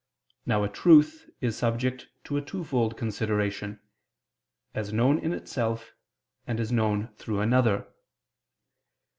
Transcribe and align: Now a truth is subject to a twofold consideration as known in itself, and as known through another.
Now 0.47 0.63
a 0.63 0.67
truth 0.67 1.29
is 1.41 1.55
subject 1.55 2.07
to 2.23 2.35
a 2.35 2.41
twofold 2.41 2.97
consideration 2.97 3.79
as 4.73 4.91
known 4.91 5.19
in 5.19 5.31
itself, 5.31 5.93
and 6.47 6.59
as 6.59 6.71
known 6.71 7.09
through 7.17 7.39
another. 7.39 7.87